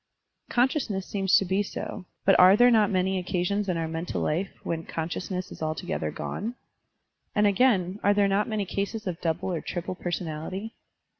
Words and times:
Consciousness 0.49 1.05
seems 1.05 1.35
to 1.35 1.45
be 1.45 1.61
so, 1.61 2.07
but 2.25 2.33
are 2.39 2.57
there 2.57 2.71
not 2.71 2.89
many 2.89 3.19
occasions 3.19 3.69
in 3.69 3.77
our 3.77 3.87
mental 3.87 4.19
life 4.19 4.49
when 4.63 4.83
consciousness 4.83 5.51
is 5.51 5.61
altogether 5.61 6.09
gone? 6.09 6.55
And, 7.35 7.45
again, 7.45 7.99
are 8.01 8.15
there 8.15 8.27
not 8.27 8.49
many 8.49 8.65
cases 8.65 9.05
of 9.05 9.21
double 9.21 9.53
or 9.53 9.61
triple 9.61 9.93
personality? 9.93 10.73